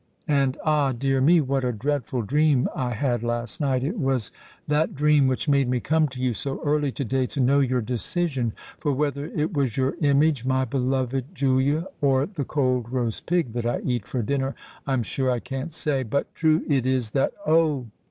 And, 0.27 0.57
ah! 0.65 0.93
dear 0.93 1.21
me—what 1.21 1.63
a 1.63 1.71
dreadful 1.71 2.23
dream 2.23 2.67
I 2.75 2.95
had 2.95 3.21
last 3.21 3.61
night! 3.61 3.83
It 3.83 3.99
was 3.99 4.31
that 4.67 4.95
dream 4.95 5.27
which 5.27 5.47
made 5.47 5.69
me 5.69 5.79
come 5.79 6.07
to 6.07 6.19
you 6.19 6.33
so 6.33 6.59
early 6.63 6.91
to 6.93 7.05
day, 7.05 7.27
to 7.27 7.39
know 7.39 7.59
your 7.59 7.81
decision. 7.81 8.53
For 8.79 8.91
whether 8.93 9.27
it 9.27 9.53
was 9.53 9.77
your 9.77 9.93
image, 10.01 10.43
my 10.43 10.65
beloved 10.65 11.25
Julia—or 11.35 12.25
the 12.25 12.45
cold 12.45 12.91
roast 12.91 13.27
pig 13.27 13.53
that 13.53 13.67
I 13.67 13.79
eat 13.81 14.07
for 14.07 14.23
supper, 14.25 14.55
I'm 14.87 15.03
sure 15.03 15.29
I 15.29 15.39
can't 15.39 15.71
say; 15.71 16.01
but 16.01 16.33
true 16.33 16.63
it 16.67 16.87
is 16.87 17.11
that——Oh!" 17.11 17.85